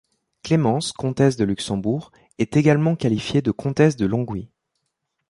Clémence, 0.41 0.93
comtesse 0.93 1.35
de 1.37 1.43
Luxembourg, 1.43 2.11
est 2.39 2.57
également 2.57 2.95
qualifiée 2.95 3.43
de 3.43 3.51
comtesse 3.51 3.97
de 3.97 4.07
Longwy. 4.07 4.49